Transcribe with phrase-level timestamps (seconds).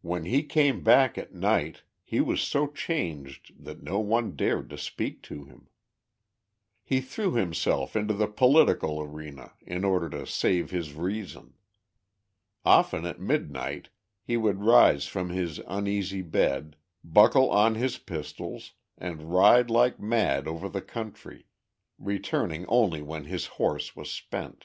[0.00, 4.78] When he came back at night, he was so changed that no one dared to
[4.78, 5.68] speak to him.
[6.82, 11.58] He threw himself into the political arena in order to save his reason.
[12.64, 13.90] Often at midnight,
[14.22, 16.74] he would rise from his uneasy bed,
[17.04, 21.44] buckle on his pistols, and ride like mad over the country,
[21.98, 24.64] returning only when his horse was spent.